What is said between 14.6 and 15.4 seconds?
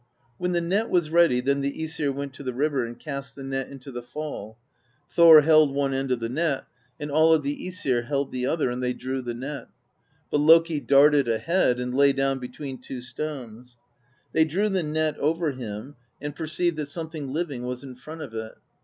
the net